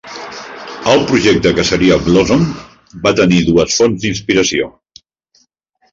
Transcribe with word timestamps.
El 0.93 1.03
projecte 1.11 1.51
que 1.59 1.65
seria 1.71 1.99
"Blossom" 2.07 2.47
va 3.07 3.15
tenir 3.23 3.45
dues 3.53 3.77
fonts 3.83 4.07
d'inspiració. 4.07 4.71